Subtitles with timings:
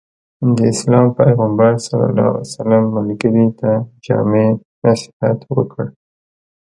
[0.55, 1.71] د اسلام پيغمبر
[2.51, 2.55] ص
[2.95, 3.71] ملګري ته
[4.05, 4.47] جامع
[4.85, 5.85] نصيحت وکړ.